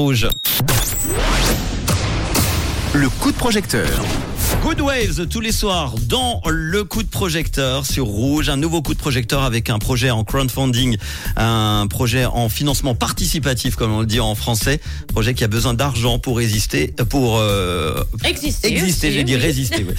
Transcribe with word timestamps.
Rouge. 0.00 0.28
Le 2.94 3.08
coup 3.08 3.32
de 3.32 3.36
projecteur. 3.36 4.04
Good 4.62 4.80
Waves 4.80 5.26
tous 5.26 5.40
les 5.40 5.50
soirs 5.50 5.96
dans 6.06 6.40
le 6.46 6.84
coup 6.84 7.02
de 7.02 7.08
projecteur 7.08 7.84
sur 7.84 8.06
Rouge, 8.06 8.48
un 8.48 8.56
nouveau 8.56 8.80
coup 8.80 8.94
de 8.94 8.98
projecteur 9.00 9.42
avec 9.42 9.70
un 9.70 9.80
projet 9.80 10.12
en 10.12 10.22
crowdfunding, 10.22 10.98
un 11.34 11.88
projet 11.90 12.26
en 12.26 12.48
financement 12.48 12.94
participatif 12.94 13.74
comme 13.74 13.90
on 13.90 14.00
le 14.00 14.06
dit 14.06 14.20
en 14.20 14.36
français, 14.36 14.80
projet 15.08 15.34
qui 15.34 15.42
a 15.42 15.48
besoin 15.48 15.74
d'argent 15.74 16.20
pour 16.20 16.36
résister, 16.36 16.94
pour 17.10 17.38
euh, 17.38 18.04
Exister. 18.22 19.10
j'ai 19.10 19.24
dit 19.24 19.34
oui. 19.34 19.40
résister. 19.40 19.84
oui. 19.84 19.94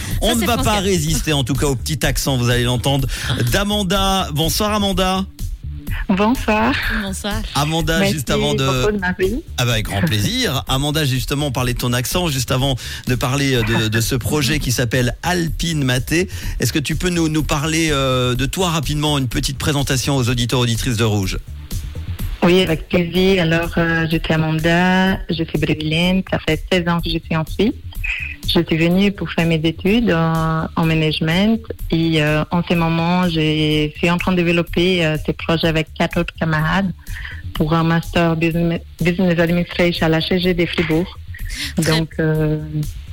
on 0.20 0.36
ne 0.36 0.44
va 0.44 0.58
pas 0.58 0.80
résister 0.80 1.32
en 1.32 1.44
tout 1.44 1.54
cas 1.54 1.66
au 1.66 1.76
petit 1.76 2.04
accent, 2.04 2.36
vous 2.36 2.50
allez 2.50 2.64
l'entendre. 2.64 3.08
D'Amanda, 3.50 4.28
bonsoir 4.34 4.74
Amanda. 4.74 5.24
Bonsoir. 6.08 6.74
Bonsoir. 7.02 7.40
Amanda, 7.54 7.98
Merci 7.98 8.14
juste 8.14 8.30
avant 8.30 8.54
de... 8.54 8.58
de. 8.58 9.00
Ah 9.56 9.64
bah 9.64 9.72
avec 9.72 9.86
grand 9.86 10.02
plaisir. 10.02 10.62
Amanda, 10.68 11.04
justement, 11.04 11.46
on 11.46 11.52
parlait 11.52 11.72
de 11.72 11.78
ton 11.78 11.92
accent, 11.92 12.28
juste 12.28 12.50
avant 12.50 12.76
de 13.08 13.14
parler 13.14 13.54
euh, 13.54 13.62
de, 13.62 13.88
de 13.88 14.00
ce 14.00 14.14
projet 14.14 14.58
qui 14.58 14.70
s'appelle 14.70 15.16
Alpine 15.22 15.82
Maté. 15.82 16.28
Est-ce 16.60 16.72
que 16.72 16.78
tu 16.78 16.96
peux 16.96 17.08
nous, 17.08 17.28
nous 17.28 17.42
parler 17.42 17.88
euh, 17.90 18.34
de 18.34 18.46
toi 18.46 18.70
rapidement, 18.70 19.18
une 19.18 19.28
petite 19.28 19.58
présentation 19.58 20.16
aux 20.16 20.28
auditeurs 20.28 20.60
auditrices 20.60 20.96
de 20.96 21.04
Rouge? 21.04 21.38
Oui, 22.42 22.60
avec 22.60 22.88
plaisir. 22.88 23.42
Alors, 23.42 23.70
euh, 23.78 24.06
je 24.10 24.18
suis 24.22 24.34
Amanda, 24.34 25.18
je 25.30 25.42
suis 25.44 25.58
brésilienne. 25.58 26.22
Ça 26.30 26.38
fait 26.46 26.62
16 26.70 26.88
ans 26.88 27.00
que 27.00 27.08
je 27.08 27.18
suis 27.18 27.36
en 27.36 27.44
Suisse. 27.46 27.72
Je 28.46 28.60
suis 28.62 28.76
venue 28.76 29.10
pour 29.10 29.30
faire 29.30 29.46
mes 29.46 29.60
études 29.62 30.12
en, 30.12 30.68
en 30.76 30.84
management 30.84 31.60
et 31.90 32.22
euh, 32.22 32.44
en 32.50 32.62
ce 32.62 32.74
moment, 32.74 33.28
je 33.28 33.90
suis 33.96 34.10
en 34.10 34.18
train 34.18 34.32
de 34.32 34.36
développer 34.36 35.04
euh, 35.04 35.16
ces 35.24 35.32
projets 35.32 35.68
avec 35.68 35.88
quatre 35.94 36.20
autres 36.20 36.34
camarades 36.38 36.92
pour 37.54 37.72
un 37.72 37.84
master 37.84 38.36
business, 38.36 38.80
business 39.00 39.38
administration 39.38 40.06
à 40.06 40.08
la 40.08 40.20
HG 40.20 40.54
de 40.54 40.66
Fribourg. 40.66 41.18
Donc, 41.78 42.10
euh, 42.18 42.58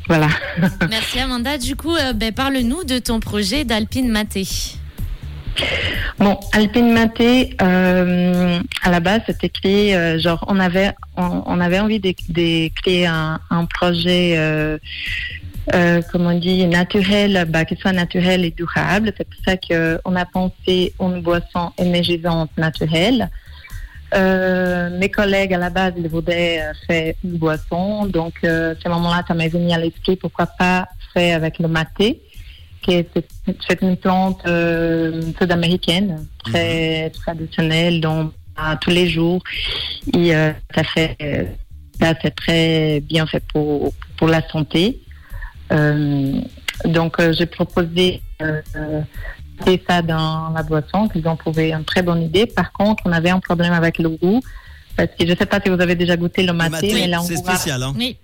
voilà. 0.08 0.28
Merci 0.90 1.20
Amanda. 1.20 1.58
Du 1.58 1.76
coup, 1.76 1.96
euh, 1.96 2.14
ben, 2.14 2.32
parle-nous 2.34 2.84
de 2.84 3.00
ton 3.00 3.20
projet 3.20 3.64
d'Alpine 3.64 4.10
Maté. 4.10 4.48
Bon, 6.20 6.40
Alpine 6.54 6.92
Maté, 6.92 7.56
euh, 7.62 8.60
à 8.84 8.92
la 8.92 9.00
base, 9.00 9.22
c'était 9.26 9.50
créé, 9.50 9.96
euh, 9.96 10.20
genre, 10.20 10.46
on 10.48 10.60
avait, 10.60 10.94
envie 11.80 12.00
de, 12.00 12.70
créer 12.70 13.08
un, 13.08 13.40
projet, 13.74 14.38
euh, 14.38 14.78
euh, 15.74 16.02
comme 16.12 16.28
on 16.28 16.38
dit, 16.38 16.66
naturel, 16.68 17.46
bah, 17.50 17.66
qui 17.66 17.76
soit 17.76 17.94
naturel 17.94 18.46
et 18.46 18.52
durable. 18.52 19.14
C'est 19.18 19.28
pour 19.28 19.44
ça 19.46 19.58
qu'on 19.58 20.16
a 20.16 20.26
pensé 20.26 20.94
une 21.00 21.22
boisson 21.22 21.72
énergisante 21.78 22.52
naturelle. 22.58 23.30
Mes 24.14 25.10
collègues 25.10 25.54
à 25.54 25.58
la 25.58 25.70
base 25.70 25.94
ils 25.98 26.10
voulaient 26.10 26.62
faire 26.86 27.14
une 27.24 27.38
boisson, 27.38 28.06
donc 28.08 28.44
à 28.44 28.76
ce 28.76 28.90
moment-là, 28.90 29.24
ça 29.28 29.34
m'est 29.34 29.48
venu 29.48 29.72
à 29.72 29.78
l'esprit 29.78 30.18
pourquoi 30.18 30.48
pas 30.48 30.88
faire 31.14 31.38
avec 31.38 31.60
le 31.60 31.68
maté, 31.68 32.22
qui 32.82 32.94
est 32.94 33.10
c'est- 33.14 33.82
une 33.82 33.98
plante 33.98 34.42
euh, 34.48 35.22
sud-américaine 35.40 36.26
très 36.44 37.10
traditionnelle, 37.12 38.02
dont 38.02 38.32
à 38.56 38.76
tous 38.76 38.90
les 38.90 39.08
jours, 39.10 39.42
et 40.14 40.36
euh, 40.36 40.52
ça 40.76 40.84
fait 40.84 41.16
euh, 41.22 41.46
ça 42.00 42.14
c'est 42.22 42.36
très 42.36 43.00
bien 43.02 43.26
fait 43.26 43.44
pour 43.54 43.94
pour 44.18 44.28
la 44.28 44.48
santé. 44.50 45.00
Euh, 45.72 46.34
donc 46.86 47.20
euh, 47.20 47.34
j'ai 47.38 47.46
proposé 47.46 48.22
euh, 48.42 48.62
euh, 48.76 49.02
c'est 49.66 49.82
ça 49.88 50.02
dans 50.02 50.50
la 50.50 50.64
boisson, 50.64 51.08
qu'ils 51.08 51.28
ont 51.28 51.36
trouvé 51.36 51.72
une 51.72 51.86
très 51.86 52.02
bonne 52.02 52.22
idée. 52.24 52.46
Par 52.46 52.72
contre, 52.72 53.04
on 53.06 53.12
avait 53.12 53.30
un 53.30 53.40
problème 53.40 53.74
avec 53.74 54.00
le 54.00 54.10
goût, 54.10 54.42
parce 54.98 55.10
que 55.10 55.26
je 55.26 55.32
ne 55.32 55.36
sais 55.38 55.46
pas 55.46 55.60
si 55.64 55.70
vous 55.70 55.80
avez 55.80 55.96
déjà 55.96 56.18
goûté 56.18 56.42
le 56.42 56.48
Le 56.48 56.54
maté, 56.54 56.94
mais 56.94 57.08
là 57.08 57.22
on 57.22 57.26
c'est 57.26 57.38
spécial. 57.38 57.82
Hein 57.84 57.94
Oui. 57.98 58.18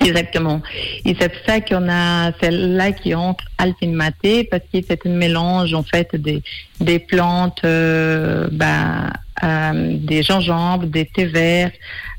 Exactement. 0.00 0.60
Et 1.04 1.16
c'est 1.18 1.28
pour 1.28 1.40
ça 1.46 1.60
qu'on 1.60 1.88
a 1.88 2.32
celle-là 2.40 2.92
qui 2.92 3.14
entre 3.14 3.44
Alpine 3.58 3.94
Maté, 3.94 4.44
parce 4.44 4.62
que 4.72 4.78
c'est 4.86 5.06
un 5.06 5.10
mélange 5.10 5.74
en 5.74 5.82
fait 5.82 6.14
des, 6.16 6.42
des 6.80 6.98
plantes, 6.98 7.60
euh, 7.64 8.48
bah, 8.50 9.10
euh, 9.44 9.96
des 9.98 10.22
gingembre, 10.22 10.86
des 10.86 11.06
thés 11.06 11.26
verts, 11.26 11.72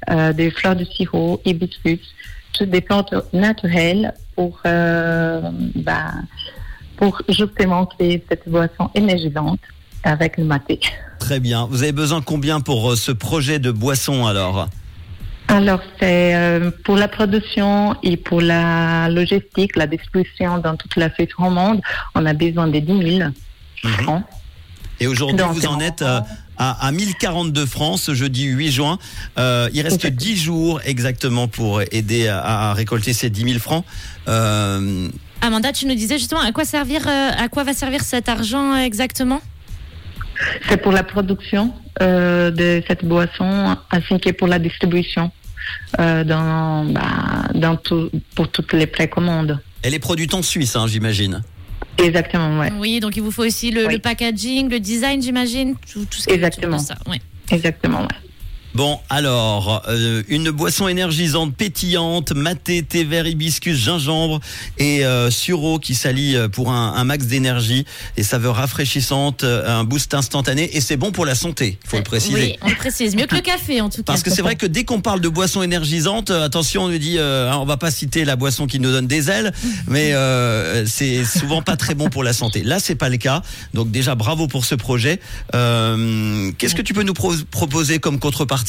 euh, 0.09 0.33
des 0.33 0.51
fleurs 0.51 0.75
de 0.75 0.85
sirop, 0.85 1.41
hibiscus, 1.45 1.99
toutes 2.53 2.69
des 2.69 2.81
plantes 2.81 3.13
naturelles 3.33 4.13
pour, 4.35 4.59
bah, 4.63 6.11
pour 6.97 7.21
justement 7.29 7.85
créer 7.85 8.23
cette 8.29 8.47
boisson 8.47 8.89
énergisante 8.95 9.59
avec 10.03 10.37
le 10.37 10.45
maté. 10.45 10.79
Très 11.19 11.39
bien. 11.39 11.67
Vous 11.69 11.83
avez 11.83 11.91
besoin 11.91 12.21
combien 12.21 12.59
pour 12.59 12.95
ce 12.95 13.11
projet 13.11 13.59
de 13.59 13.71
boisson 13.71 14.25
alors? 14.25 14.67
Alors, 15.53 15.81
c'est 15.99 16.33
euh, 16.35 16.71
pour 16.83 16.95
la 16.95 17.07
production 17.07 17.95
et 18.01 18.17
pour 18.17 18.41
la 18.41 19.07
logistique, 19.09 19.75
la 19.75 19.85
distribution 19.85 20.57
dans 20.57 20.75
toute 20.75 20.95
la 20.95 21.13
Suisse 21.13 21.33
romande, 21.37 21.79
on 22.15 22.25
a 22.25 22.33
besoin 22.33 22.67
de 22.67 22.79
10 22.79 23.17
000 23.19 23.29
francs. 24.01 24.23
Et 24.99 25.05
aujourd'hui, 25.05 25.45
vous 25.47 25.67
en 25.67 25.79
êtes 25.79 26.01
euh, 26.01 26.21
à, 26.57 26.87
à 26.87 26.91
1042 26.91 27.65
francs 27.67 27.99
ce 27.99 28.15
jeudi 28.15 28.45
8 28.45 28.71
juin. 28.71 28.97
Euh, 29.37 29.69
il 29.73 29.81
reste 29.81 30.05
Exactement. 30.05 30.33
10 30.33 30.37
jours 30.37 30.81
exactement 30.85 31.47
pour 31.47 31.81
aider 31.91 32.27
à, 32.27 32.69
à 32.69 32.73
récolter 32.73 33.13
ces 33.13 33.29
10 33.29 33.43
000 33.49 33.59
francs. 33.59 33.85
Euh, 34.27 35.07
Amanda, 35.41 35.71
tu 35.71 35.85
nous 35.85 35.95
disais 35.95 36.17
justement 36.17 36.41
à 36.41 36.51
quoi 36.51 36.65
servir, 36.65 37.07
euh, 37.07 37.29
à 37.37 37.47
quoi 37.47 37.63
va 37.63 37.73
servir 37.73 38.01
cet 38.01 38.27
argent 38.27 38.73
euh, 38.73 38.77
exactement? 38.77 39.41
C'est 40.67 40.77
pour 40.77 40.91
la 40.91 41.03
production 41.03 41.73
euh, 42.01 42.49
de 42.49 42.81
cette 42.87 43.05
boisson 43.05 43.75
ainsi 43.91 44.19
que 44.19 44.31
pour 44.31 44.47
la 44.47 44.57
distribution 44.57 45.31
euh, 45.99 46.23
dans, 46.23 46.85
bah, 46.85 47.47
dans 47.53 47.75
tout, 47.75 48.09
pour 48.35 48.49
toutes 48.49 48.73
les 48.73 48.87
précommandes. 48.87 49.59
elle 49.81 49.93
est 49.93 49.99
produite 49.99 50.33
en 50.33 50.41
Suisse, 50.41 50.75
hein, 50.75 50.87
j'imagine. 50.87 51.43
Exactement, 51.97 52.59
ouais. 52.59 52.71
Oui, 52.79 52.99
donc 52.99 53.15
il 53.17 53.21
vous 53.21 53.31
faut 53.31 53.45
aussi 53.45 53.69
le, 53.71 53.85
Oui. 53.85 53.93
le 53.93 53.99
packaging, 53.99 54.69
le 54.69 54.79
design, 54.79 55.21
j'imagine, 55.21 55.75
tout, 55.91 56.05
tout 56.05 56.17
ce 56.19 56.25
qui 56.25 56.31
est 56.31 56.33
autour 56.37 56.47
Exactement. 56.47 56.79
ça. 56.79 56.95
Ouais. 57.07 57.21
Exactement, 57.51 58.01
ouais. 58.01 58.07
Bon, 58.75 58.99
alors, 59.09 59.83
euh, 59.87 60.23
une 60.29 60.49
boisson 60.49 60.87
énergisante, 60.87 61.55
pétillante, 61.55 62.31
maté, 62.31 62.81
thé 62.81 63.03
vert, 63.03 63.27
hibiscus, 63.27 63.77
gingembre 63.77 64.39
et 64.79 65.05
euh, 65.05 65.29
sureau 65.29 65.77
qui 65.77 65.93
s'allie 65.93 66.35
euh, 66.35 66.47
pour 66.49 66.71
un, 66.71 66.93
un 66.95 67.03
max 67.03 67.27
d'énergie, 67.27 67.85
des 68.17 68.23
saveurs 68.23 68.55
rafraîchissantes, 68.55 69.43
euh, 69.43 69.79
un 69.79 69.83
boost 69.83 70.15
instantané 70.15 70.75
et 70.75 70.81
c'est 70.81 70.97
bon 70.97 71.11
pour 71.11 71.25
la 71.27 71.35
santé, 71.35 71.77
il 71.83 71.87
faut 71.87 71.97
le 71.97 72.03
préciser. 72.03 72.33
Oui, 72.33 72.55
on 72.63 72.69
le 72.69 72.75
précise. 72.75 73.15
Mieux 73.15 73.27
que 73.27 73.35
le 73.35 73.41
café 73.41 73.79
en 73.79 73.89
tout 73.89 73.97
cas. 73.97 74.03
Parce 74.05 74.23
que 74.23 74.31
c'est 74.31 74.41
vrai 74.41 74.55
que 74.55 74.65
dès 74.65 74.85
qu'on 74.85 75.01
parle 75.01 75.21
de 75.21 75.29
boisson 75.29 75.61
énergisante, 75.61 76.31
euh, 76.31 76.43
attention, 76.43 76.85
on 76.85 76.89
nous 76.89 76.97
dit, 76.97 77.19
euh, 77.19 77.51
hein, 77.51 77.57
on 77.61 77.65
va 77.65 77.77
pas 77.77 77.91
citer 77.91 78.25
la 78.25 78.35
boisson 78.35 78.65
qui 78.65 78.79
nous 78.79 78.91
donne 78.91 79.05
des 79.05 79.29
ailes, 79.29 79.53
mais 79.87 80.13
euh, 80.13 80.87
c'est 80.87 81.25
souvent 81.25 81.61
pas 81.61 81.77
très 81.77 81.93
bon 81.93 82.09
pour 82.09 82.23
la 82.23 82.33
santé. 82.33 82.63
Là, 82.63 82.79
c'est 82.79 82.95
pas 82.95 83.09
le 83.09 83.17
cas. 83.17 83.43
Donc 83.75 83.91
déjà, 83.91 84.15
bravo 84.15 84.47
pour 84.47 84.65
ce 84.65 84.73
projet. 84.73 85.19
Euh, 85.53 86.51
Qu'est-ce 86.57 86.73
que 86.73 86.81
tu 86.81 86.95
peux 86.95 87.03
nous 87.03 87.13
pro- 87.13 87.35
proposer 87.51 87.99
comme 87.99 88.17
contrepartie 88.17 88.62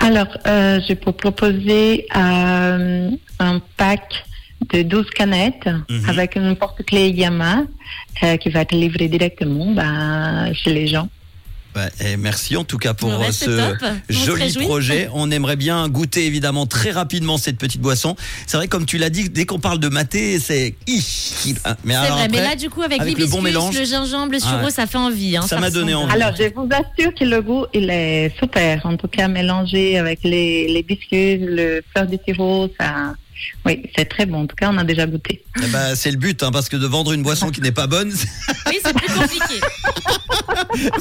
Alors, 0.00 0.28
euh, 0.46 0.80
je 0.88 0.94
peux 0.94 1.12
proposer 1.12 2.06
euh, 2.16 3.10
un 3.40 3.60
pack 3.76 4.24
de 4.72 4.82
12 4.82 5.10
canettes 5.10 5.68
Mhm. 5.88 6.08
avec 6.08 6.36
une 6.36 6.56
porte-clés 6.56 7.10
Yamaha 7.10 7.62
euh, 8.22 8.36
qui 8.36 8.48
va 8.50 8.60
être 8.60 8.74
livré 8.74 9.08
directement 9.08 9.72
bah, 9.72 10.52
chez 10.54 10.72
les 10.72 10.86
gens. 10.86 11.08
Ouais, 11.78 12.06
et 12.06 12.16
merci 12.16 12.56
en 12.56 12.64
tout 12.64 12.78
cas 12.78 12.94
pour 12.94 13.08
Ouais, 13.18 13.28
euh, 13.28 13.74
ce 14.10 14.12
joli 14.12 14.52
projet. 14.66 15.08
On 15.14 15.30
aimerait 15.30 15.56
bien 15.56 15.88
goûter 15.88 16.26
évidemment 16.26 16.66
très 16.66 16.90
rapidement 16.90 17.38
cette 17.38 17.56
petite 17.58 17.80
boisson. 17.80 18.16
C'est 18.46 18.56
vrai, 18.56 18.68
comme 18.68 18.84
tu 18.86 18.98
l'as 18.98 19.10
dit, 19.10 19.28
dès 19.28 19.46
qu'on 19.46 19.60
parle 19.60 19.78
de 19.78 19.88
maté, 19.88 20.38
c'est. 20.40 20.74
Ih, 20.86 21.04
Mais 21.84 21.94
C'est 21.94 21.98
alors 22.00 22.18
vrai, 22.18 22.28
mais 22.28 22.38
après, 22.38 22.48
là 22.50 22.56
du 22.56 22.68
coup 22.70 22.82
avec, 22.82 23.00
avec 23.00 23.12
le 23.14 23.18
l'hibiscus, 23.18 23.30
bon 23.36 23.42
mélange. 23.42 23.78
le 23.78 23.84
gingembre, 23.84 24.32
le 24.32 24.38
Ah 24.42 24.48
sureau, 24.48 24.64
ouais. 24.64 24.70
ça 24.70 24.86
fait 24.86 24.98
envie. 24.98 25.36
hein, 25.36 25.42
Ça 25.42 25.60
m'a 25.60 25.70
donné 25.70 25.94
envie. 25.94 26.12
Alors, 26.12 26.34
je 26.36 26.44
vous 26.54 26.68
assure 26.72 27.14
que 27.14 27.24
le 27.24 27.40
goût, 27.42 27.66
il 27.72 27.88
est 27.90 28.32
super. 28.38 28.84
En 28.84 28.96
tout 28.96 29.08
cas, 29.08 29.28
mélangé 29.28 29.98
avec 29.98 30.20
les, 30.24 30.68
les 30.68 30.82
biscuits, 30.82 31.38
le 31.38 31.82
fleur 31.92 32.06
de 32.06 32.18
sirop, 32.26 32.68
ça... 32.80 33.14
Oui, 33.64 33.82
c'est 33.96 34.06
très 34.06 34.26
bon. 34.26 34.42
En 34.42 34.46
tout 34.48 34.56
cas, 34.56 34.68
on 34.72 34.78
a 34.78 34.84
déjà 34.84 35.06
goûté. 35.06 35.44
eh 35.62 35.66
ben, 35.68 35.94
c'est 35.94 36.10
le 36.10 36.16
but, 36.16 36.42
hein, 36.42 36.50
parce 36.52 36.68
que 36.68 36.76
de 36.76 36.86
vendre 36.88 37.12
une 37.12 37.22
boisson 37.22 37.50
qui 37.50 37.60
n'est 37.60 37.70
pas 37.70 37.86
bonne. 37.86 38.12
Oui, 38.66 38.78
c'est 38.84 38.92
plus 38.96 39.14
compliqué. 39.14 39.60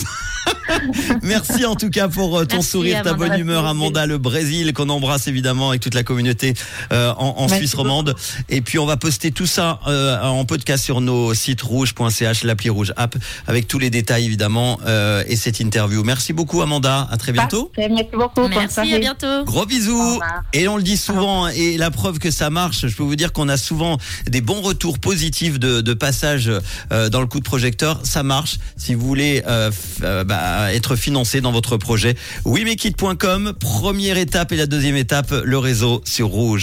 Merci 1.28 1.66
en 1.66 1.76
tout 1.76 1.90
cas 1.90 2.08
pour 2.08 2.40
euh, 2.40 2.46
ton 2.46 2.58
Merci, 2.58 2.70
sourire, 2.70 3.02
ta 3.04 3.14
bonne 3.14 3.38
humeur, 3.38 3.66
Amanda, 3.66 4.06
le 4.06 4.18
Brésil, 4.18 4.72
qu'on 4.74 4.88
embrasse 4.88 5.28
évidemment 5.28 5.70
avec 5.70 5.82
toute 5.82 5.94
la 5.94 6.04
communauté 6.04 6.54
euh, 6.94 7.12
en, 7.18 7.36
en 7.38 7.48
Suisse 7.50 7.74
romande. 7.74 8.16
Et 8.48 8.62
puis 8.62 8.80
on 8.80 8.86
va 8.86 8.96
poster 8.96 9.32
tout 9.32 9.46
ça 9.46 9.82
euh, 9.88 10.22
en 10.22 10.46
podcast 10.46 10.86
sur 10.86 11.02
nos 11.02 11.34
sites 11.34 11.62
rouge.ch, 11.62 12.44
l'appli 12.46 12.70
rouge 12.70 12.94
app, 12.96 13.16
avec 13.46 13.68
tous 13.68 13.78
les 13.78 13.90
détails 13.90 14.26
évidemment 14.26 14.80
euh, 14.86 15.24
et 15.28 15.36
cette 15.36 15.60
interview. 15.60 16.04
Merci 16.04 16.32
beaucoup 16.32 16.62
Amanda, 16.62 17.08
à 17.12 17.18
très 17.18 17.34
bientôt. 17.34 17.72
Parfait, 17.76 17.90
Merci 17.90 18.12
beaucoup. 18.14 18.48
Merci, 18.48 18.94
à 18.94 19.00
bientôt. 19.00 19.44
Gros 19.44 19.66
bisous. 19.66 20.22
Et 20.54 20.70
on 20.70 20.78
le 20.78 20.84
dit 20.84 20.98
souvent, 20.98 21.50
et 21.50 21.78
la 21.78 21.92
preuve 21.92 22.20
que 22.20 22.32
ça 22.32 22.50
marche, 22.50 22.88
je 22.88 22.96
peux 22.96 23.04
vous 23.04 23.18
dire 23.18 23.34
qu'on 23.34 23.50
a 23.50 23.58
souvent 23.58 23.98
des 24.28 24.42
bons 24.42 24.62
retours 24.62 24.98
positifs 25.00 25.60
de, 25.60 25.82
de 25.82 25.94
passage 25.94 26.50
euh, 26.92 27.10
dans 27.10 27.20
le 27.20 27.28
coup 27.28 27.40
de 27.40 27.46
projecteur. 27.46 28.00
Ça 28.04 28.24
marche. 28.24 28.58
Si 28.78 28.94
vous 28.94 29.06
voulez 29.06 29.44
euh, 29.46 29.72
euh, 30.04 30.24
bah, 30.24 30.74
être 30.74 30.96
financé 30.96 31.17
dans 31.18 31.52
votre 31.52 31.78
projet. 31.78 32.16
WeMakeIt.com, 32.46 33.54
première 33.60 34.18
étape 34.18 34.52
et 34.52 34.56
la 34.56 34.68
deuxième 34.68 34.96
étape, 34.96 35.34
le 35.44 35.58
réseau 35.58 36.02
sur 36.06 36.28
Rouge. 36.28 36.56